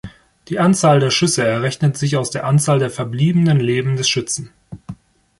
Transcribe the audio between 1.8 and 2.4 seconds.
sich aus